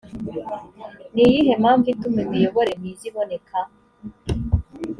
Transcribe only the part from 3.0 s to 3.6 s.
iboneka